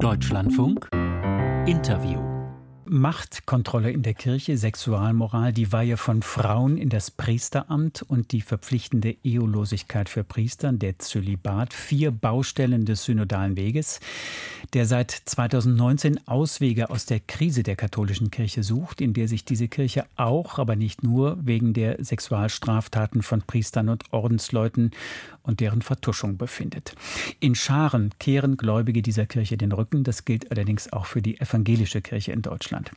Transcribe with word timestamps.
Deutschlandfunk. 0.00 0.88
Interview 1.66 2.35
Machtkontrolle 2.88 3.90
in 3.90 4.02
der 4.02 4.14
Kirche, 4.14 4.56
Sexualmoral, 4.56 5.52
die 5.52 5.72
Weihe 5.72 5.96
von 5.96 6.22
Frauen 6.22 6.76
in 6.76 6.88
das 6.88 7.10
Priesteramt 7.10 8.02
und 8.02 8.32
die 8.32 8.40
verpflichtende 8.40 9.16
Ehelosigkeit 9.22 10.08
für 10.08 10.24
Priester, 10.24 10.72
der 10.72 10.98
Zölibat, 10.98 11.74
vier 11.74 12.10
Baustellen 12.10 12.84
des 12.84 13.04
synodalen 13.04 13.56
Weges, 13.56 14.00
der 14.72 14.86
seit 14.86 15.10
2019 15.10 16.26
Auswege 16.26 16.90
aus 16.90 17.06
der 17.06 17.20
Krise 17.20 17.62
der 17.62 17.76
katholischen 17.76 18.30
Kirche 18.30 18.62
sucht, 18.62 19.00
in 19.00 19.12
der 19.12 19.28
sich 19.28 19.44
diese 19.44 19.68
Kirche 19.68 20.04
auch, 20.16 20.58
aber 20.58 20.76
nicht 20.76 21.02
nur 21.02 21.38
wegen 21.44 21.72
der 21.72 22.02
Sexualstraftaten 22.04 23.22
von 23.22 23.42
Priestern 23.42 23.88
und 23.88 24.12
Ordensleuten 24.12 24.92
und 25.42 25.60
deren 25.60 25.82
Vertuschung 25.82 26.36
befindet. 26.36 26.94
In 27.40 27.54
Scharen 27.54 28.10
kehren 28.18 28.56
Gläubige 28.56 29.02
dieser 29.02 29.26
Kirche 29.26 29.56
den 29.56 29.72
Rücken, 29.72 30.04
das 30.04 30.24
gilt 30.24 30.50
allerdings 30.50 30.92
auch 30.92 31.06
für 31.06 31.22
die 31.22 31.40
evangelische 31.40 32.02
Kirche 32.02 32.32
in 32.32 32.42
Deutschland. 32.42 32.75
Deutschland. 32.76 32.90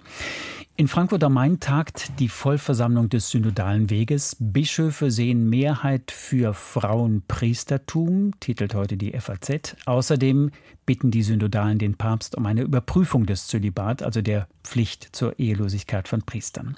In 0.75 0.87
Frankfurt 0.87 1.25
am 1.25 1.33
Main 1.33 1.59
tagt 1.59 2.19
die 2.19 2.29
Vollversammlung 2.29 3.09
des 3.09 3.31
Synodalen 3.31 3.89
Weges. 3.89 4.37
Bischöfe 4.39 5.11
sehen 5.11 5.49
Mehrheit 5.49 6.09
für 6.09 6.53
Frauenpriestertum, 6.53 8.39
titelt 8.39 8.75
heute 8.75 8.95
die 8.95 9.11
FAZ. 9.11 9.75
Außerdem 9.85 10.51
bitten 10.85 11.11
die 11.11 11.21
Synodalen 11.21 11.79
den 11.79 11.95
Papst 11.95 12.35
um 12.37 12.45
eine 12.45 12.61
Überprüfung 12.61 13.25
des 13.25 13.47
Zölibat, 13.47 14.01
also 14.01 14.21
der 14.21 14.47
Pflicht 14.63 15.09
zur 15.11 15.37
Ehelosigkeit 15.37 16.07
von 16.07 16.21
Priestern. 16.21 16.77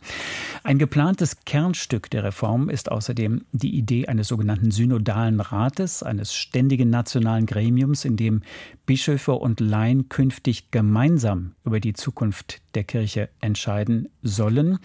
Ein 0.64 0.80
geplantes 0.80 1.46
Kernstück 1.46 2.10
der 2.10 2.24
Reform 2.24 2.70
ist 2.70 2.92
außerdem 2.92 3.46
die 3.52 3.76
Idee 3.76 4.08
eines 4.08 4.28
sogenannten 4.28 4.72
Synodalen 4.72 5.40
Rates, 5.40 6.02
eines 6.02 6.34
ständigen 6.34 6.90
nationalen 6.90 7.46
Gremiums, 7.46 8.04
in 8.04 8.18
dem 8.18 8.42
Bischöfe 8.88 9.34
und 9.34 9.60
Laien 9.60 10.10
künftig 10.10 10.72
gemeinsam 10.72 11.54
über 11.64 11.80
die 11.80 11.94
Zukunft 11.94 12.62
der 12.74 12.84
Kirche 12.92 13.30
entscheiden 13.40 14.10
sollen. 14.22 14.78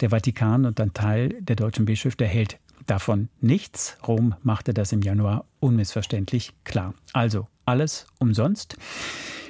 Der 0.00 0.10
Vatikan 0.10 0.66
und 0.66 0.78
ein 0.78 0.92
Teil 0.92 1.30
der 1.40 1.56
deutschen 1.56 1.86
Bischöfe 1.86 2.26
hält 2.26 2.58
davon 2.86 3.30
nichts. 3.40 3.96
Rom 4.06 4.34
machte 4.42 4.74
das 4.74 4.92
im 4.92 5.00
Januar 5.00 5.46
unmissverständlich 5.58 6.52
klar. 6.64 6.92
Also 7.14 7.48
alles 7.64 8.06
umsonst. 8.18 8.76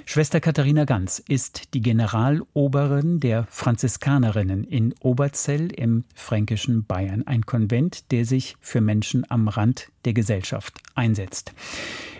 Schwester 0.04 0.40
Katharina 0.40 0.84
Ganz 0.84 1.18
ist 1.18 1.74
die 1.74 1.80
Generaloberin 1.80 3.18
der 3.18 3.46
Franziskanerinnen 3.50 4.62
in 4.62 4.94
Oberzell 5.00 5.72
im 5.72 6.04
fränkischen 6.14 6.84
Bayern, 6.84 7.26
ein 7.26 7.46
Konvent, 7.46 8.12
der 8.12 8.24
sich 8.24 8.56
für 8.60 8.80
Menschen 8.80 9.28
am 9.28 9.48
Rand 9.48 9.88
der 10.04 10.12
Gesellschaft 10.12 10.78
einsetzt. 10.94 11.52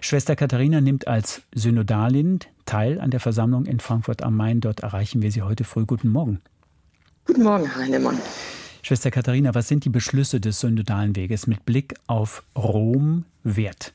Schwester 0.04 0.34
Katharina 0.34 0.80
nimmt 0.80 1.06
als 1.06 1.42
Synodalin 1.54 2.40
teil 2.66 3.00
an 3.00 3.12
der 3.12 3.20
Versammlung 3.20 3.66
in 3.66 3.78
Frankfurt 3.78 4.22
am 4.22 4.36
Main. 4.36 4.60
Dort 4.60 4.80
erreichen 4.80 5.22
wir 5.22 5.30
Sie 5.30 5.42
heute 5.42 5.62
früh. 5.62 5.86
Guten 5.86 6.08
Morgen. 6.08 6.40
Guten 7.24 7.44
Morgen, 7.44 7.70
Herr 7.70 7.84
Heinemann. 7.84 8.18
Schwester 8.82 9.12
Katharina, 9.12 9.54
was 9.54 9.68
sind 9.68 9.84
die 9.84 9.90
Beschlüsse 9.90 10.40
des 10.40 10.58
Synodalen 10.58 11.14
Weges 11.14 11.46
mit 11.46 11.64
Blick 11.64 11.94
auf 12.08 12.42
Rom 12.58 13.26
wert? 13.44 13.92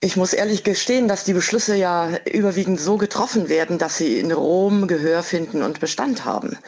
Ich 0.00 0.16
muss 0.16 0.32
ehrlich 0.32 0.64
gestehen, 0.64 1.06
dass 1.06 1.22
die 1.22 1.34
Beschlüsse 1.34 1.76
ja 1.76 2.10
überwiegend 2.24 2.80
so 2.80 2.96
getroffen 2.96 3.48
werden, 3.48 3.78
dass 3.78 3.98
sie 3.98 4.18
in 4.18 4.32
Rom 4.32 4.88
Gehör 4.88 5.22
finden 5.22 5.62
und 5.62 5.78
Bestand 5.78 6.24
haben. 6.24 6.58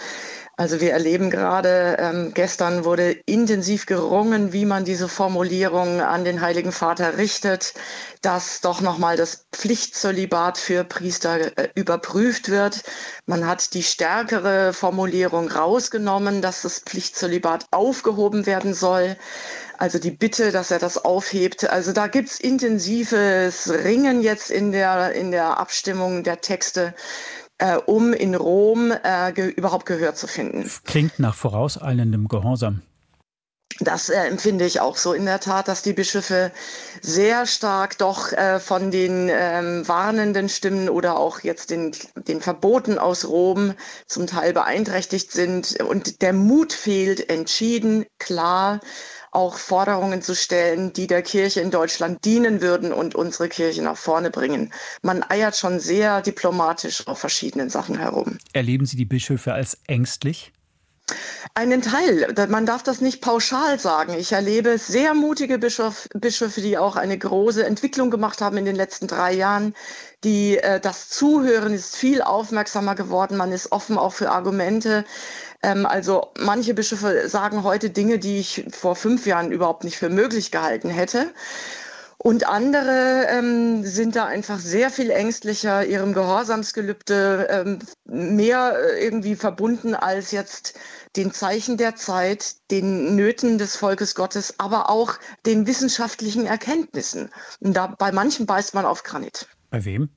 Also 0.54 0.82
wir 0.82 0.92
erleben 0.92 1.30
gerade, 1.30 1.96
ähm, 1.98 2.32
gestern 2.34 2.84
wurde 2.84 3.12
intensiv 3.24 3.86
gerungen, 3.86 4.52
wie 4.52 4.66
man 4.66 4.84
diese 4.84 5.08
Formulierung 5.08 6.02
an 6.02 6.24
den 6.24 6.42
Heiligen 6.42 6.72
Vater 6.72 7.16
richtet, 7.16 7.72
dass 8.20 8.60
doch 8.60 8.82
nochmal 8.82 9.16
das 9.16 9.46
Pflichtzölibat 9.52 10.58
für 10.58 10.84
Priester 10.84 11.56
äh, 11.56 11.70
überprüft 11.74 12.50
wird. 12.50 12.82
Man 13.24 13.46
hat 13.46 13.72
die 13.72 13.82
stärkere 13.82 14.74
Formulierung 14.74 15.50
rausgenommen, 15.50 16.42
dass 16.42 16.62
das 16.62 16.80
Pflichtzölibat 16.80 17.64
aufgehoben 17.70 18.44
werden 18.44 18.74
soll. 18.74 19.16
Also 19.78 19.98
die 19.98 20.10
Bitte, 20.10 20.52
dass 20.52 20.70
er 20.70 20.78
das 20.78 21.02
aufhebt. 21.02 21.68
Also 21.68 21.92
da 21.92 22.08
gibt's 22.08 22.38
intensives 22.38 23.68
Ringen 23.68 24.20
jetzt 24.20 24.50
in 24.50 24.70
der, 24.70 25.12
in 25.12 25.30
der 25.30 25.58
Abstimmung 25.58 26.22
der 26.22 26.40
Texte, 26.40 26.94
äh, 27.58 27.76
um 27.76 28.12
in 28.12 28.34
Rom 28.34 28.92
äh, 28.92 29.32
ge 29.32 29.48
überhaupt 29.48 29.86
Gehör 29.86 30.14
zu 30.14 30.26
finden. 30.26 30.70
Klingt 30.84 31.18
nach 31.18 31.34
vorauseilendem 31.34 32.28
Gehorsam. 32.28 32.82
Das 33.80 34.10
äh, 34.10 34.26
empfinde 34.26 34.66
ich 34.66 34.80
auch 34.80 34.96
so 34.96 35.12
in 35.12 35.24
der 35.24 35.40
Tat, 35.40 35.68
dass 35.68 35.82
die 35.82 35.92
Bischöfe 35.92 36.52
sehr 37.00 37.46
stark 37.46 37.98
doch 37.98 38.32
äh, 38.32 38.60
von 38.60 38.90
den 38.90 39.28
ähm, 39.30 39.86
warnenden 39.88 40.48
Stimmen 40.48 40.88
oder 40.88 41.16
auch 41.16 41.40
jetzt 41.40 41.70
den, 41.70 41.92
den 42.16 42.40
Verboten 42.40 42.98
aus 42.98 43.26
Rom 43.26 43.74
zum 44.06 44.26
Teil 44.26 44.52
beeinträchtigt 44.52 45.32
sind 45.32 45.80
und 45.80 46.22
der 46.22 46.32
Mut 46.32 46.72
fehlt, 46.72 47.30
entschieden, 47.30 48.04
klar 48.18 48.80
auch 49.32 49.56
Forderungen 49.56 50.22
zu 50.22 50.34
stellen, 50.34 50.92
die 50.92 51.06
der 51.06 51.22
Kirche 51.22 51.60
in 51.60 51.70
Deutschland 51.70 52.24
dienen 52.24 52.60
würden 52.60 52.92
und 52.92 53.14
unsere 53.14 53.48
Kirche 53.48 53.82
nach 53.82 53.96
vorne 53.96 54.30
bringen. 54.30 54.72
Man 55.00 55.24
eiert 55.28 55.56
schon 55.56 55.80
sehr 55.80 56.20
diplomatisch 56.20 57.06
auf 57.06 57.18
verschiedenen 57.18 57.70
Sachen 57.70 57.98
herum. 57.98 58.38
Erleben 58.52 58.86
Sie 58.86 58.96
die 58.96 59.06
Bischöfe 59.06 59.52
als 59.54 59.78
ängstlich? 59.86 60.52
Einen 61.54 61.82
Teil. 61.82 62.32
Man 62.48 62.66
darf 62.66 62.82
das 62.82 63.00
nicht 63.00 63.20
pauschal 63.20 63.78
sagen. 63.78 64.14
Ich 64.14 64.32
erlebe 64.32 64.78
sehr 64.78 65.14
mutige 65.14 65.58
Bischof, 65.58 66.08
Bischöfe, 66.14 66.60
die 66.60 66.78
auch 66.78 66.96
eine 66.96 67.18
große 67.18 67.66
Entwicklung 67.66 68.10
gemacht 68.10 68.40
haben 68.40 68.56
in 68.56 68.64
den 68.64 68.76
letzten 68.76 69.08
drei 69.08 69.32
Jahren. 69.34 69.74
Die, 70.24 70.58
äh, 70.58 70.80
das 70.80 71.08
Zuhören 71.08 71.74
ist 71.74 71.96
viel 71.96 72.22
aufmerksamer 72.22 72.94
geworden. 72.94 73.36
Man 73.36 73.52
ist 73.52 73.72
offen 73.72 73.98
auch 73.98 74.12
für 74.12 74.30
Argumente. 74.30 75.04
Ähm, 75.62 75.86
also 75.86 76.32
manche 76.38 76.74
Bischöfe 76.74 77.28
sagen 77.28 77.62
heute 77.62 77.90
Dinge, 77.90 78.18
die 78.18 78.38
ich 78.38 78.66
vor 78.70 78.96
fünf 78.96 79.26
Jahren 79.26 79.52
überhaupt 79.52 79.84
nicht 79.84 79.98
für 79.98 80.08
möglich 80.08 80.50
gehalten 80.50 80.90
hätte. 80.90 81.32
Und 82.18 82.46
andere 82.46 83.26
ähm, 83.30 83.84
sind 83.84 84.14
da 84.14 84.26
einfach 84.26 84.60
sehr 84.60 84.90
viel 84.90 85.10
ängstlicher, 85.10 85.84
ihrem 85.84 86.12
Gehorsamsgelübde 86.12 87.48
ähm, 87.50 87.78
mehr 88.04 88.76
äh, 88.78 89.04
irgendwie 89.04 89.34
verbunden 89.34 89.96
als 89.96 90.30
jetzt 90.30 90.78
den 91.16 91.32
Zeichen 91.32 91.78
der 91.78 91.96
Zeit, 91.96 92.70
den 92.70 93.16
Nöten 93.16 93.58
des 93.58 93.74
Volkes 93.74 94.14
Gottes, 94.14 94.54
aber 94.58 94.88
auch 94.88 95.14
den 95.46 95.66
wissenschaftlichen 95.66 96.46
Erkenntnissen. 96.46 97.30
Und 97.58 97.76
da 97.76 97.88
bei 97.88 98.12
manchen 98.12 98.46
beißt 98.46 98.72
man 98.74 98.86
auf 98.86 99.02
Granit. 99.02 99.48
Bei 99.70 99.84
wem? 99.84 100.08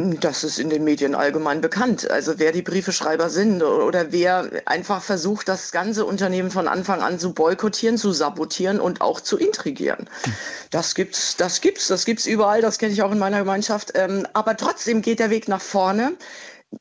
Das 0.00 0.44
ist 0.44 0.60
in 0.60 0.70
den 0.70 0.84
Medien 0.84 1.16
allgemein 1.16 1.60
bekannt. 1.60 2.08
Also 2.08 2.38
wer 2.38 2.52
die 2.52 2.62
Briefeschreiber 2.62 3.30
sind 3.30 3.64
oder 3.64 4.12
wer 4.12 4.48
einfach 4.64 5.02
versucht, 5.02 5.48
das 5.48 5.72
ganze 5.72 6.04
Unternehmen 6.04 6.52
von 6.52 6.68
Anfang 6.68 7.02
an 7.02 7.18
zu 7.18 7.34
boykottieren, 7.34 7.98
zu 7.98 8.12
sabotieren 8.12 8.78
und 8.78 9.00
auch 9.00 9.20
zu 9.20 9.36
intrigieren. 9.36 10.08
Das 10.70 10.94
gibt's, 10.94 11.36
das 11.36 11.60
gibt's, 11.60 11.88
das 11.88 12.04
gibt's 12.04 12.26
überall. 12.26 12.62
Das 12.62 12.78
kenne 12.78 12.92
ich 12.92 13.02
auch 13.02 13.10
in 13.10 13.18
meiner 13.18 13.40
Gemeinschaft. 13.40 13.90
Ähm, 13.96 14.24
aber 14.34 14.56
trotzdem 14.56 15.02
geht 15.02 15.18
der 15.18 15.30
Weg 15.30 15.48
nach 15.48 15.60
vorne 15.60 16.12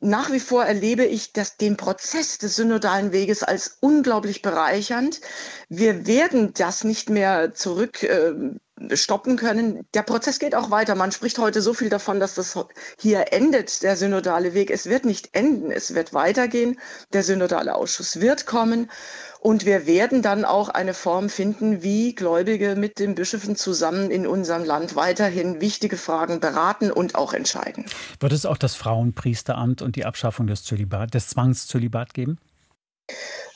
nach 0.02 0.32
wie 0.32 0.42
vor 0.42 0.66
erlebe 0.66 1.06
ich 1.06 1.32
das, 1.32 1.56
den 1.56 1.78
Prozess 1.78 2.38
des 2.38 2.58
synodalen 2.58 3.14
Weges 3.14 3.42
als 3.42 3.78
unglaublich 3.80 4.42
bereichernd. 4.42 5.22
Wir 5.70 6.06
werden 6.06 6.54
das 6.54 6.84
nicht 6.84 7.10
mehr 7.10 7.54
zurück 7.54 8.04
äh, 8.04 8.34
stoppen 8.94 9.38
können. 9.38 9.86
Der 9.94 10.04
Prozess 10.04 10.40
geht 10.40 10.56
auch 10.56 10.72
weiter. 10.72 10.96
Man 10.96 11.12
spricht 11.12 11.40
heute 11.40 11.62
so 11.62 11.74
viel 11.74 11.90
davon, 11.90 12.20
dass 12.20 12.36
das 12.36 12.58
hier 13.00 13.34
endet, 13.34 13.84
der 13.84 13.98
synodale 13.98 14.54
Weg. 14.54 14.72
Es 14.72 14.88
wird 14.88 15.06
nicht 15.06 15.30
enden, 15.34 15.72
es 15.72 15.94
wird 15.94 16.14
weitergehen. 16.14 16.80
Der 17.14 17.24
synodale 17.24 17.76
Ausschuss 17.76 18.20
wird 18.20 18.46
kommen. 18.46 18.90
Und 19.40 19.66
wir 19.66 19.86
werden 19.86 20.22
dann 20.22 20.46
auch 20.46 20.70
eine 20.70 20.94
Form 20.94 21.30
finden, 21.30 21.84
wie 21.84 22.16
Gläubige 22.16 22.76
mit 22.76 23.00
den 23.00 23.16
Bischöfen 23.16 23.56
zusammen 23.56 24.12
in 24.12 24.26
unserem 24.26 24.64
Land 24.64 24.96
weiterhin 24.96 25.62
wichtige 25.62 25.98
Fragen 25.98 26.40
beraten 26.40 26.92
und 26.92 27.16
auch 27.16 27.34
entscheiden. 27.34 27.86
Wird 28.20 28.34
es 28.34 28.46
auch 28.46 28.58
das 28.58 28.76
Frauenpriesteramt 28.76 29.82
und 29.82 29.96
die 29.96 30.06
Abschaffung 30.06 30.48
des, 30.48 30.64
Zölibat, 30.64 31.14
des 31.14 31.30
Zwangszölibat 31.30 32.14
geben? 32.14 32.40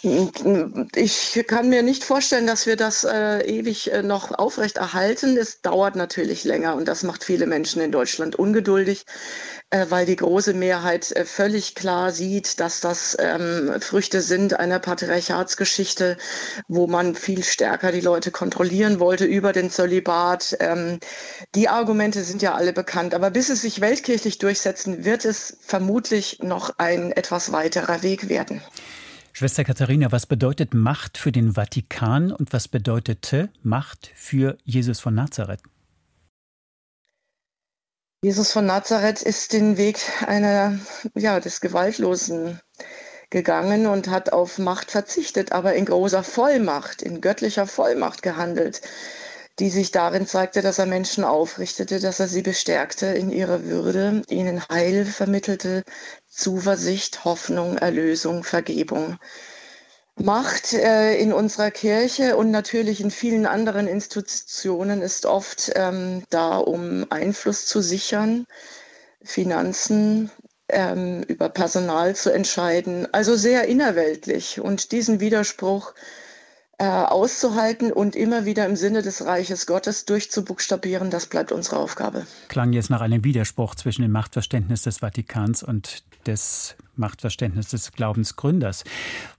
Ich 0.04 1.44
kann 1.48 1.70
mir 1.70 1.84
nicht 1.84 2.04
vorstellen, 2.04 2.48
dass 2.48 2.66
wir 2.66 2.76
das 2.76 3.04
äh, 3.04 3.42
ewig 3.42 3.92
äh, 3.92 4.02
noch 4.02 4.32
aufrechterhalten. 4.32 5.38
Es 5.38 5.62
dauert 5.62 5.96
natürlich 5.96 6.44
länger 6.44 6.76
und 6.76 6.88
das 6.88 7.04
macht 7.04 7.24
viele 7.24 7.46
Menschen 7.46 7.84
in 7.84 7.92
Deutschland 7.92 8.36
ungeduldig, 8.36 9.06
äh, 9.70 9.86
weil 9.90 10.08
die 10.08 10.16
große 10.16 10.56
Mehrheit 10.56 11.12
äh, 11.12 11.24
völlig 11.24 11.76
klar 11.76 12.12
sieht, 12.12 12.60
dass 12.60 12.80
das 12.80 13.16
ähm, 13.20 13.76
Früchte 13.80 14.22
sind 14.22 14.60
einer 14.60 14.80
Patriarchatsgeschichte, 14.80 16.18
wo 16.68 16.88
man 16.88 17.14
viel 17.14 17.44
stärker 17.44 17.92
die 17.92 18.02
Leute 18.02 18.32
kontrollieren 18.32 19.00
wollte 19.00 19.26
über 19.26 19.54
den 19.54 19.70
Zölibat. 19.70 20.58
Ähm, 20.62 21.00
die 21.54 21.70
Argumente 21.70 22.24
sind 22.24 22.42
ja 22.42 22.56
alle 22.56 22.74
bekannt, 22.74 23.14
aber 23.14 23.30
bis 23.30 23.50
es 23.50 23.62
sich 23.62 23.82
weltkirchlich 23.82 24.40
durchsetzen, 24.40 25.06
wird 25.06 25.26
es 25.26 25.58
vermutlich 25.62 26.40
noch 26.42 26.74
ein 26.80 27.12
etwas 27.12 27.52
weiterer 27.52 28.02
Weg 28.02 28.30
werden. 28.30 28.64
Schwester 29.42 29.64
Katharina, 29.64 30.12
was 30.12 30.28
bedeutet 30.28 30.76
Macht 30.76 31.18
für 31.18 31.32
den 31.32 31.54
Vatikan 31.54 32.32
und 32.32 32.54
was 32.54 32.68
bedeutete 32.68 33.50
Macht 33.64 34.12
für 34.14 34.56
Jesus 34.66 35.00
von 35.00 35.16
Nazareth? 35.16 35.62
Jesus 38.22 38.52
von 38.52 38.68
Nazareth 38.68 39.24
ist 39.24 39.54
den 39.54 39.78
Weg 39.78 39.98
einer, 40.28 40.78
ja, 41.16 41.40
des 41.40 41.60
Gewaltlosen 41.60 42.60
gegangen 43.32 43.88
und 43.88 44.10
hat 44.10 44.32
auf 44.32 44.60
Macht 44.60 44.92
verzichtet, 44.92 45.54
aber 45.54 45.74
in 45.74 45.86
großer 45.86 46.24
Vollmacht, 46.24 47.02
in 47.02 47.20
göttlicher 47.20 47.66
Vollmacht 47.66 48.22
gehandelt, 48.22 48.82
die 49.60 49.70
sich 49.70 49.92
darin 49.92 50.28
zeigte, 50.28 50.62
dass 50.62 50.80
er 50.80 50.86
Menschen 50.86 51.24
aufrichtete, 51.24 52.00
dass 52.00 52.20
er 52.20 52.28
sie 52.28 52.42
bestärkte 52.42 53.08
in 53.08 53.32
ihrer 53.32 53.64
Würde, 53.66 54.22
ihnen 54.30 54.68
Heil 54.70 55.06
vermittelte, 55.06 55.84
Zuversicht, 56.28 57.26
Hoffnung, 57.26 57.78
Erlösung, 57.78 58.44
Vergebung. 58.44 59.18
Macht 60.16 60.74
äh, 60.74 61.16
in 61.16 61.34
unserer 61.34 61.72
Kirche 61.72 62.36
und 62.36 62.52
natürlich 62.52 63.02
in 63.02 63.12
vielen 63.12 63.46
anderen 63.46 63.88
Institutionen 63.88 65.02
ist 65.02 65.26
oft 65.26 65.72
ähm, 65.76 66.24
da, 66.30 66.58
um 66.58 67.08
Einfluss 67.10 67.66
zu 67.66 67.82
sichern, 67.82 68.46
Finanzen, 69.24 70.30
ähm, 70.72 71.24
über 71.24 71.50
Personal 71.50 72.16
zu 72.16 72.32
entscheiden. 72.32 73.08
Also 73.14 73.36
sehr 73.36 73.66
innerweltlich. 73.66 74.60
Und 74.60 74.92
diesen 74.92 75.20
Widerspruch 75.20 75.94
äh, 76.82 76.84
auszuhalten 76.84 77.94
und 77.94 78.16
immer 78.16 78.46
wieder 78.46 78.66
im 78.66 78.76
Sinne 78.76 79.04
des 79.04 79.24
Reiches 79.24 79.68
Gottes 79.68 80.06
durchzubuchstabieren, 80.06 81.12
das 81.12 81.28
bleibt 81.28 81.52
unsere 81.52 81.78
Aufgabe. 81.78 82.26
Klang 82.48 82.74
jetzt 82.74 82.90
nach 82.90 83.02
einem 83.02 83.24
Widerspruch 83.24 83.76
zwischen 83.76 84.02
dem 84.02 84.10
Machtverständnis 84.10 84.82
des 84.82 84.98
Vatikans 84.98 85.62
und 85.62 86.04
des 86.26 86.76
Machtverständnis 86.96 87.68
des 87.68 87.92
Glaubensgründers. 87.92 88.84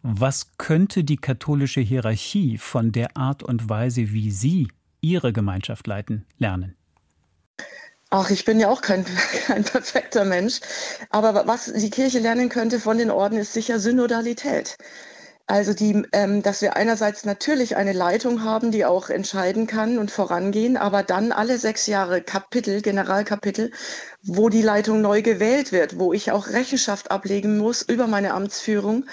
Was 0.04 0.56
könnte 0.56 1.02
die 1.02 1.16
katholische 1.16 1.80
Hierarchie 1.80 2.58
von 2.58 2.92
der 2.92 3.16
Art 3.16 3.42
und 3.42 3.68
Weise, 3.68 4.12
wie 4.12 4.30
Sie 4.30 4.68
Ihre 5.00 5.32
Gemeinschaft 5.32 5.88
leiten, 5.88 6.24
lernen? 6.38 6.76
Ach, 8.10 8.30
ich 8.30 8.44
bin 8.44 8.60
ja 8.60 8.68
auch 8.68 8.82
kein, 8.82 9.04
kein 9.46 9.64
perfekter 9.64 10.24
Mensch. 10.24 10.60
Aber 11.10 11.48
was 11.48 11.72
die 11.72 11.90
Kirche 11.90 12.20
lernen 12.20 12.50
könnte 12.50 12.78
von 12.78 12.98
den 12.98 13.10
Orden, 13.10 13.36
ist 13.36 13.52
sicher 13.52 13.80
Synodalität. 13.80 14.76
Also 15.46 15.74
die, 15.74 16.06
ähm, 16.12 16.42
dass 16.42 16.62
wir 16.62 16.76
einerseits 16.76 17.24
natürlich 17.24 17.76
eine 17.76 17.92
Leitung 17.92 18.44
haben, 18.44 18.70
die 18.70 18.84
auch 18.84 19.10
entscheiden 19.10 19.66
kann 19.66 19.98
und 19.98 20.10
vorangehen, 20.10 20.76
aber 20.76 21.02
dann 21.02 21.32
alle 21.32 21.58
sechs 21.58 21.86
Jahre 21.86 22.22
Kapitel, 22.22 22.80
Generalkapitel, 22.80 23.72
wo 24.24 24.48
die 24.48 24.62
Leitung 24.62 25.00
neu 25.00 25.20
gewählt 25.20 25.72
wird, 25.72 25.98
wo 25.98 26.12
ich 26.12 26.30
auch 26.30 26.48
Rechenschaft 26.48 27.10
ablegen 27.10 27.58
muss 27.58 27.82
über 27.82 28.06
meine 28.06 28.34
Amtsführung, 28.34 29.04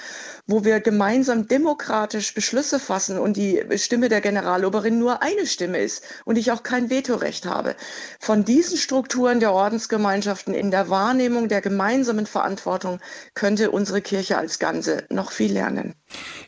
wo 0.46 0.64
wir 0.64 0.80
gemeinsam 0.80 1.48
demokratisch 1.48 2.34
Beschlüsse 2.34 2.80
fassen 2.80 3.18
und 3.18 3.36
die 3.36 3.64
Stimme 3.78 4.10
der 4.10 4.22
Generaloberin 4.22 5.00
nur 5.00 5.24
eine 5.24 5.48
Stimme 5.48 5.80
ist 5.80 6.04
und 6.26 6.38
ich 6.38 6.52
auch 6.52 6.62
kein 6.62 6.92
Vetorecht 6.92 7.48
habe. 7.48 7.76
Von 8.20 8.46
diesen 8.46 8.78
Strukturen 8.78 9.40
der 9.40 9.52
Ordensgemeinschaften 9.54 10.54
in 10.54 10.70
der 10.70 10.90
Wahrnehmung 10.90 11.48
der 11.48 11.62
gemeinsamen 11.62 12.28
Verantwortung 12.28 13.00
könnte 13.34 13.72
unsere 13.72 14.02
Kirche 14.02 14.38
als 14.38 14.60
Ganze 14.60 15.06
noch 15.10 15.32
viel 15.32 15.54
lernen. 15.54 15.96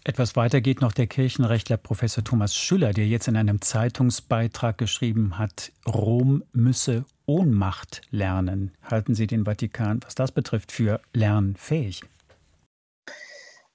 Etwas 0.03 0.35
weiter 0.35 0.61
geht 0.61 0.81
noch 0.81 0.91
der 0.91 1.07
Kirchenrechtler 1.07 1.77
Professor 1.77 2.23
Thomas 2.23 2.55
Schüller, 2.55 2.93
der 2.93 3.07
jetzt 3.07 3.27
in 3.27 3.37
einem 3.37 3.61
Zeitungsbeitrag 3.61 4.77
geschrieben 4.77 5.39
hat, 5.39 5.71
Rom 5.87 6.43
müsse 6.53 7.05
Ohnmacht 7.31 8.01
lernen. 8.11 8.71
Halten 8.83 9.15
Sie 9.15 9.25
den 9.25 9.45
Vatikan, 9.45 10.01
was 10.03 10.15
das 10.15 10.33
betrifft, 10.33 10.73
für 10.73 10.99
lernfähig? 11.13 12.01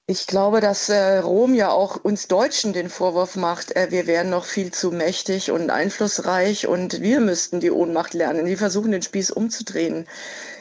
Ich 0.05 0.27
glaube, 0.27 0.61
dass 0.61 0.89
äh, 0.89 1.17
Rom 1.17 1.55
ja 1.55 1.69
auch 1.69 1.95
uns 1.95 2.27
Deutschen 2.27 2.71
den 2.71 2.87
Vorwurf 2.87 3.35
macht, 3.35 3.75
äh, 3.75 3.87
wir 3.89 4.05
wären 4.05 4.29
noch 4.29 4.45
viel 4.45 4.71
zu 4.71 4.91
mächtig 4.91 5.49
und 5.49 5.71
einflussreich 5.71 6.67
und 6.67 7.01
wir 7.01 7.19
müssten 7.19 7.59
die 7.59 7.71
Ohnmacht 7.71 8.13
lernen. 8.13 8.45
Die 8.45 8.55
versuchen, 8.55 8.91
den 8.91 9.01
Spieß 9.01 9.31
umzudrehen. 9.31 10.05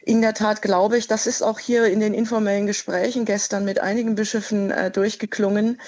In 0.02 0.22
der 0.22 0.32
Tat 0.32 0.62
glaube 0.62 0.96
ich, 0.96 1.06
das 1.06 1.26
ist 1.26 1.42
auch 1.42 1.58
hier 1.58 1.84
in 1.84 2.00
den 2.00 2.14
informellen 2.14 2.66
Gesprächen 2.66 3.26
gestern 3.26 3.66
mit 3.66 3.78
einigen 3.78 4.14
Bischöfen 4.14 4.70
äh, 4.70 4.90
durchgeklungen, 4.90 5.80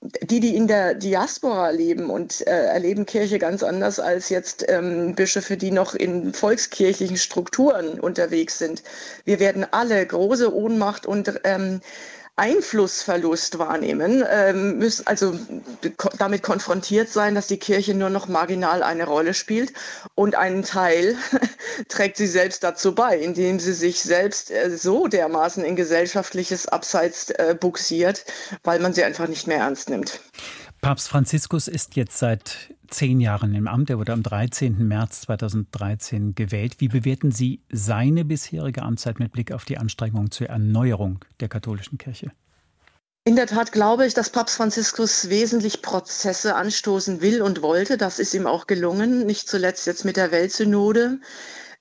die, 0.00 0.40
die 0.40 0.54
in 0.54 0.68
der 0.68 0.94
Diaspora 0.94 1.70
leben 1.70 2.10
und 2.10 2.46
äh, 2.46 2.66
erleben 2.66 3.04
Kirche 3.04 3.38
ganz 3.38 3.62
anders 3.62 3.98
als 3.98 4.28
jetzt 4.28 4.64
ähm, 4.68 5.14
Bischöfe, 5.14 5.56
die 5.56 5.72
noch 5.72 5.94
in 5.94 6.32
volkskirchlichen 6.32 7.16
Strukturen 7.16 7.98
unterwegs 7.98 8.58
sind. 8.58 8.82
Wir 9.24 9.40
werden 9.40 9.66
alle 9.70 10.06
große 10.06 10.54
Ohnmacht 10.54 11.06
und 11.06 11.40
ähm, 11.44 11.80
Einflussverlust 12.38 13.58
wahrnehmen, 13.58 14.24
ähm, 14.30 14.78
müssen 14.78 15.06
also 15.06 15.38
damit 16.18 16.42
konfrontiert 16.42 17.08
sein, 17.08 17.34
dass 17.34 17.48
die 17.48 17.58
Kirche 17.58 17.94
nur 17.94 18.10
noch 18.10 18.28
marginal 18.28 18.82
eine 18.82 19.06
Rolle 19.06 19.34
spielt 19.34 19.72
und 20.14 20.36
einen 20.36 20.62
Teil 20.62 21.16
trägt 21.88 22.16
sie 22.16 22.26
selbst 22.26 22.62
dazu 22.62 22.94
bei, 22.94 23.18
indem 23.18 23.58
sie 23.58 23.72
sich 23.72 24.00
selbst 24.00 24.50
äh, 24.50 24.70
so 24.76 25.08
dermaßen 25.08 25.64
in 25.64 25.76
gesellschaftliches 25.76 26.68
Abseits 26.68 27.30
äh, 27.30 27.56
buxiert, 27.58 28.24
weil 28.62 28.78
man 28.78 28.94
sie 28.94 29.04
einfach 29.04 29.28
nicht 29.28 29.46
mehr 29.46 29.58
ernst 29.58 29.90
nimmt. 29.90 30.20
Papst 30.80 31.08
Franziskus 31.08 31.66
ist 31.66 31.96
jetzt 31.96 32.18
seit 32.18 32.72
zehn 32.88 33.20
Jahren 33.20 33.54
im 33.54 33.68
Amt. 33.68 33.90
Er 33.90 33.98
wurde 33.98 34.12
am 34.12 34.22
13. 34.22 34.86
März 34.86 35.22
2013 35.22 36.34
gewählt. 36.34 36.76
Wie 36.78 36.88
bewerten 36.88 37.30
Sie 37.30 37.62
seine 37.70 38.24
bisherige 38.24 38.82
Amtszeit 38.82 39.18
mit 39.18 39.32
Blick 39.32 39.52
auf 39.52 39.64
die 39.64 39.78
Anstrengungen 39.78 40.30
zur 40.30 40.48
Erneuerung 40.48 41.24
der 41.40 41.48
katholischen 41.48 41.98
Kirche? 41.98 42.30
In 43.24 43.36
der 43.36 43.46
Tat 43.46 43.72
glaube 43.72 44.06
ich, 44.06 44.14
dass 44.14 44.30
Papst 44.30 44.56
Franziskus 44.56 45.28
wesentlich 45.28 45.82
Prozesse 45.82 46.54
anstoßen 46.54 47.20
will 47.20 47.42
und 47.42 47.60
wollte. 47.60 47.98
Das 47.98 48.18
ist 48.18 48.32
ihm 48.32 48.46
auch 48.46 48.66
gelungen, 48.66 49.26
nicht 49.26 49.48
zuletzt 49.50 49.86
jetzt 49.86 50.06
mit 50.06 50.16
der 50.16 50.32
Weltsynode. 50.32 51.20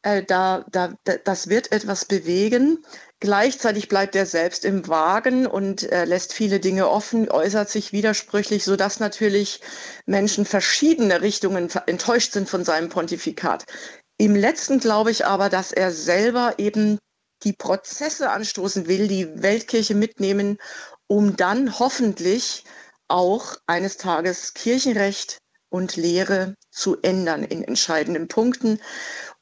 Äh, 0.03 0.23
da, 0.23 0.65
da, 0.71 0.93
das 1.23 1.49
wird 1.49 1.71
etwas 1.71 2.05
bewegen. 2.05 2.85
Gleichzeitig 3.19 3.89
bleibt 3.89 4.15
er 4.15 4.27
selbst 4.27 4.63
im 4.63 4.87
Wagen 4.87 5.47
und 5.47 5.83
äh, 5.91 6.05
lässt 6.05 6.33
viele 6.33 6.59
Dinge 6.59 6.87
offen, 6.87 7.31
äußert 7.31 7.69
sich 7.69 7.91
widersprüchlich, 7.91 8.63
sodass 8.63 8.99
natürlich 8.99 9.61
Menschen 10.05 10.45
verschiedener 10.45 11.21
Richtungen 11.21 11.69
enttäuscht 11.87 12.33
sind 12.33 12.47
von 12.47 12.63
seinem 12.63 12.89
Pontifikat. 12.89 13.65
Im 14.17 14.35
letzten 14.35 14.79
glaube 14.79 15.11
ich 15.11 15.25
aber, 15.25 15.49
dass 15.49 15.71
er 15.71 15.91
selber 15.91 16.55
eben 16.57 16.99
die 17.43 17.53
Prozesse 17.53 18.29
anstoßen 18.29 18.87
will, 18.87 19.07
die 19.07 19.41
Weltkirche 19.41 19.95
mitnehmen, 19.95 20.57
um 21.07 21.35
dann 21.35 21.79
hoffentlich 21.79 22.63
auch 23.07 23.55
eines 23.65 23.97
Tages 23.97 24.53
Kirchenrecht 24.53 25.39
und 25.69 25.95
Lehre 25.95 26.55
zu 26.71 26.97
ändern 27.01 27.43
in 27.43 27.63
entscheidenden 27.63 28.27
Punkten 28.27 28.79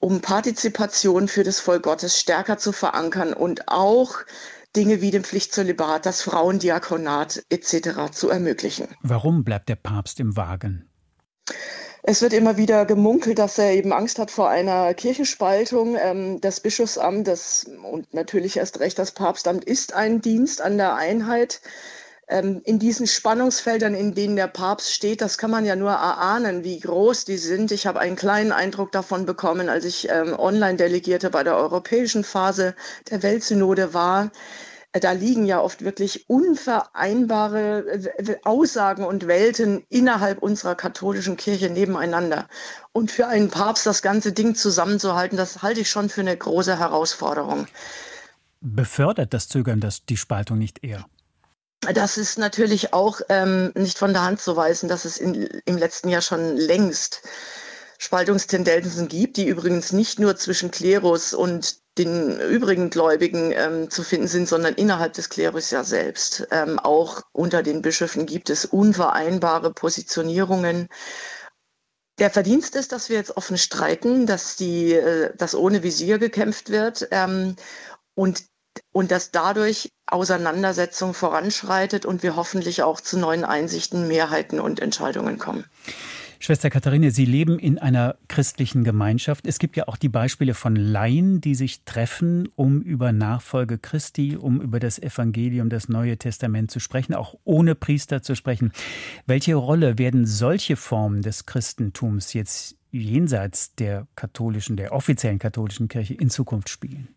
um 0.06 0.22
Partizipation 0.22 1.28
für 1.28 1.44
das 1.44 1.60
Volk 1.60 1.82
Gottes 1.82 2.20
stärker 2.20 2.60
zu 2.60 2.72
verankern 2.72 3.34
und 3.34 3.68
auch 3.70 4.18
Dinge 4.76 5.02
wie 5.02 5.10
den 5.10 5.24
Pflichtzölibat, 5.24 6.06
das 6.06 6.22
Frauendiakonat 6.22 7.44
etc. 7.50 8.12
zu 8.12 8.30
ermöglichen. 8.30 8.88
Warum 9.02 9.44
bleibt 9.44 9.68
der 9.68 9.78
Papst 9.78 10.20
im 10.20 10.38
Wagen? 10.38 10.88
Es 12.04 12.22
wird 12.22 12.34
immer 12.34 12.56
wieder 12.56 12.86
gemunkelt, 12.86 13.40
dass 13.40 13.58
er 13.58 13.72
eben 13.72 13.92
Angst 13.94 14.20
hat 14.20 14.30
vor 14.30 14.48
einer 14.48 14.94
Kirchenspaltung. 14.94 15.98
Ähm, 16.00 16.40
das 16.40 16.60
Bischofsamt 16.60 17.28
das, 17.28 17.66
und 17.92 18.14
natürlich 18.14 18.58
erst 18.58 18.80
recht 18.82 19.00
das 19.00 19.12
Papstamt 19.12 19.66
ist 19.66 19.94
ein 19.94 20.22
Dienst 20.22 20.62
an 20.62 20.78
der 20.78 20.94
Einheit 20.94 21.62
ähm, 22.28 22.62
in 22.64 22.80
diesen 22.80 23.08
Spannungsfeldern, 23.08 23.94
in 23.94 24.16
denen 24.16 24.36
der 24.36 24.48
Papst 24.48 24.94
steht, 24.94 25.22
das 25.22 25.38
kann 25.38 25.52
man 25.52 25.66
ja 25.66 25.76
nur 25.76 25.92
erahnen, 25.92 26.64
wie 26.64 26.80
groß 26.80 27.26
die 27.26 27.38
sind. 27.38 27.72
Ich 27.72 27.86
habe 27.86 28.00
einen 28.00 28.16
kleinen 28.16 28.52
Eindruck 28.52 28.92
davon 28.92 29.26
bekommen, 29.26 29.70
als 29.70 29.86
ich 29.86 30.10
ähm, 30.10 30.34
Online-Delegierte 30.38 31.30
bei 31.30 31.44
der 31.44 31.56
europäischen 31.56 32.24
Phase 32.24 32.76
der 33.10 33.22
Weltsynode 33.22 33.94
war. 33.94 34.32
Äh, 34.92 35.00
da 35.02 35.12
liegen 35.12 35.46
ja 35.46 35.62
oft 35.62 35.84
wirklich 35.84 36.28
unvereinbare 36.28 37.86
äh, 38.18 38.38
Aussagen 38.44 39.04
und 39.04 39.28
Welten 39.28 39.86
innerhalb 39.90 40.42
unserer 40.42 40.74
katholischen 40.74 41.38
Kirche 41.38 41.70
nebeneinander. 41.70 42.48
Und 42.92 43.12
für 43.12 43.28
einen 43.28 43.50
Papst 43.50 43.86
das 43.86 44.02
ganze 44.02 44.32
Ding 44.32 44.56
zusammenzuhalten, 44.56 45.38
das 45.38 45.62
halte 45.62 45.82
ich 45.82 45.90
schon 45.90 46.10
für 46.10 46.22
eine 46.22 46.36
große 46.36 46.80
Herausforderung. 46.80 47.68
Befördert 48.62 49.34
das 49.34 49.48
Zögern 49.48 49.80
das, 49.80 50.06
die 50.06 50.18
Spaltung 50.18 50.58
nicht 50.58 50.84
eher? 50.84 51.06
Das 51.82 52.18
ist 52.18 52.38
natürlich 52.38 52.94
auch 52.94 53.22
ähm, 53.30 53.72
nicht 53.76 53.98
von 53.98 54.14
der 54.14 54.24
Hand 54.24 54.42
zu 54.42 54.56
weisen, 54.56 54.90
dass 54.90 55.06
es 55.06 55.18
in, 55.18 55.44
im 55.66 55.78
letzten 55.78 56.10
Jahr 56.10 56.22
schon 56.22 56.58
längst 56.58 57.22
Spaltungstendenzen 57.98 59.08
gibt, 59.08 59.38
die 59.38 59.48
übrigens 59.48 59.92
nicht 59.92 60.20
nur 60.20 60.36
zwischen 60.36 60.72
Klerus 60.72 61.34
und 61.34 61.78
den 61.98 62.40
übrigen 62.40 62.90
Gläubigen 62.90 63.54
ähm, 63.54 63.90
zu 63.90 64.04
finden 64.04 64.28
sind, 64.28 64.50
sondern 64.50 64.74
innerhalb 64.74 65.14
des 65.14 65.30
Klerus 65.30 65.72
ja 65.72 65.84
selbst. 65.84 66.48
Ähm, 66.52 66.78
auch 66.80 67.22
unter 67.32 67.64
den 67.64 67.82
Bischöfen 67.82 68.26
gibt 68.26 68.50
es 68.50 68.66
unvereinbare 68.66 69.74
Positionierungen. 69.74 70.90
Der 72.20 72.30
Verdienst 72.30 72.76
ist, 72.76 72.92
dass 72.92 73.10
wir 73.10 73.18
jetzt 73.18 73.38
offen 73.38 73.58
streiten, 73.58 74.26
dass, 74.26 74.56
die, 74.56 74.94
äh, 74.94 75.36
dass 75.38 75.56
ohne 75.56 75.84
Visier 75.84 76.18
gekämpft 76.18 76.70
wird. 76.70 77.08
Ähm, 77.12 77.56
und 78.14 78.44
und 78.92 79.12
dass 79.12 79.32
dadurch 79.32 79.90
Auseinandersetzung 80.08 81.14
voranschreitet 81.14 82.06
und 82.06 82.24
wir 82.24 82.36
hoffentlich 82.36 82.84
auch 82.84 83.02
zu 83.02 83.18
neuen 83.18 83.44
Einsichten, 83.44 84.08
Mehrheiten 84.08 84.60
und 84.60 84.80
Entscheidungen 84.80 85.38
kommen. 85.38 85.66
Schwester 86.40 86.70
Katharine, 86.70 87.12
Sie 87.12 87.26
leben 87.26 87.58
in 87.58 87.80
einer 87.80 88.18
christlichen 88.28 88.84
Gemeinschaft. 88.84 89.48
Es 89.48 89.58
gibt 89.58 89.78
ja 89.78 89.88
auch 89.88 89.98
die 89.98 90.10
Beispiele 90.10 90.54
von 90.54 90.76
Laien, 90.76 91.42
die 91.42 91.56
sich 91.56 91.86
treffen, 91.86 92.50
um 92.56 92.82
über 92.82 93.12
Nachfolge 93.12 93.78
Christi, 93.78 94.36
um 94.36 94.62
über 94.62 94.80
das 94.80 95.00
Evangelium, 95.00 95.70
das 95.70 95.90
Neue 95.90 96.18
Testament 96.18 96.72
zu 96.72 96.80
sprechen, 96.80 97.16
auch 97.16 97.36
ohne 97.46 97.74
Priester 97.74 98.22
zu 98.22 98.36
sprechen. 98.36 98.74
Welche 99.26 99.56
Rolle 99.56 99.98
werden 99.98 100.26
solche 100.26 100.76
Formen 100.76 101.22
des 101.22 101.46
Christentums 101.46 102.34
jetzt 102.34 102.76
jenseits 102.92 103.74
der 103.76 104.08
katholischen, 104.16 104.78
der 104.78 104.94
offiziellen 104.94 105.40
katholischen 105.40 105.88
Kirche 105.88 106.14
in 106.14 106.30
Zukunft 106.30 106.70
spielen? 106.70 107.08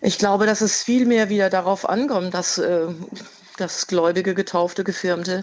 Ich 0.00 0.18
glaube, 0.18 0.46
dass 0.46 0.60
es 0.60 0.82
vielmehr 0.82 1.28
wieder 1.28 1.50
darauf 1.50 1.88
ankommt, 1.88 2.34
dass, 2.34 2.58
äh, 2.58 2.88
dass 3.56 3.86
Gläubige, 3.86 4.34
Getaufte, 4.34 4.84
Gefirmte 4.84 5.42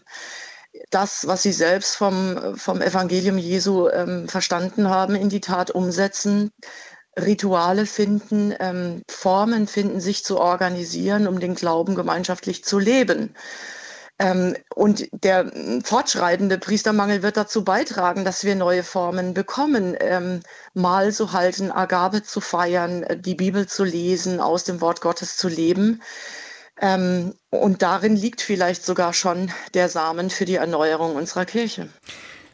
das, 0.89 1.28
was 1.28 1.44
sie 1.44 1.51
selbst 1.51 1.96
vom, 1.96 2.58
vom 2.58 2.82
Evangelium 2.82 3.38
Jesu 3.38 3.89
ähm, 3.89 4.28
verstanden 4.28 4.89
haben, 4.89 5.16
in 5.16 5.30
die 5.30 5.42
Tat 5.42 5.72
umsetzen, 5.72 6.51
Rituale 7.18 7.86
finden, 7.86 8.54
ähm, 8.60 9.01
Formen 9.10 9.68
finden, 9.68 10.00
sich 10.00 10.24
zu 10.24 10.39
organisieren, 10.39 11.28
um 11.28 11.39
den 11.39 11.56
Glauben 11.56 11.96
gemeinschaftlich 11.96 12.63
zu 12.63 12.80
leben. 12.80 13.36
Ähm, 14.20 14.56
und 14.76 15.08
der 15.24 15.50
fortschreitende 15.84 16.58
Priestermangel 16.58 17.24
wird 17.24 17.38
dazu 17.38 17.64
beitragen, 17.64 18.26
dass 18.26 18.44
wir 18.44 18.56
neue 18.56 18.84
Formen 18.84 19.34
bekommen, 19.34 19.96
ähm, 20.00 20.42
Mal 20.74 21.14
zu 21.14 21.32
halten, 21.32 21.72
Agabe 21.72 22.22
zu 22.22 22.42
feiern, 22.42 23.06
die 23.18 23.36
Bibel 23.36 23.66
zu 23.68 23.86
lesen, 23.86 24.42
aus 24.42 24.66
dem 24.66 24.82
Wort 24.82 25.00
Gottes 25.02 25.38
zu 25.38 25.48
leben. 25.48 26.02
Ähm, 26.82 27.34
und 27.50 27.82
darin 27.82 28.16
liegt 28.16 28.42
vielleicht 28.42 28.84
sogar 28.84 29.14
schon 29.14 29.52
der 29.74 29.90
Samen 29.90 30.30
für 30.30 30.46
die 30.46 30.56
Erneuerung 30.56 31.16
unserer 31.16 31.46
Kirche. 31.46 31.90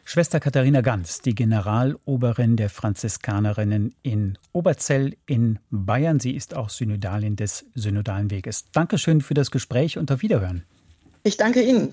Schwester 0.04 0.38
Katharina 0.38 0.82
Ganz, 0.82 1.20
die 1.20 1.34
Generaloberin 1.34 2.56
der 2.56 2.70
Franziskanerinnen 2.70 3.92
in 4.02 4.38
Oberzell 4.52 5.16
in 5.26 5.58
Bayern. 5.70 6.20
Sie 6.20 6.36
ist 6.36 6.54
auch 6.54 6.70
Synodalin 6.70 7.34
des 7.34 7.66
Synodalen 7.74 8.30
Weges. 8.30 8.66
Dankeschön 8.70 9.20
für 9.20 9.34
das 9.34 9.50
Gespräch 9.50 9.98
und 9.98 10.12
auf 10.12 10.22
Wiederhören. 10.22 10.64
Ich 11.26 11.36
danke 11.36 11.60
Ihnen. 11.60 11.92